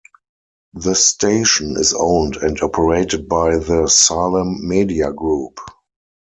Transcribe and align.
The 0.73 0.95
station 0.95 1.77
is 1.77 1.93
owned 1.93 2.37
and 2.37 2.59
operated 2.63 3.27
by 3.27 3.57
the 3.57 3.85
Salem 3.85 4.67
Media 4.67 5.13
Group. 5.13 5.59